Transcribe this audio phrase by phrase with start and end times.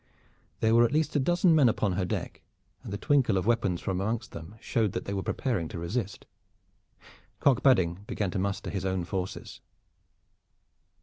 [0.61, 2.41] There were at least a dozen men upon her deck,
[2.81, 6.25] and the twinkle of weapons from amongst them showed that they were preparing to resist.
[7.39, 9.61] Cock Badding began to muster his own forces.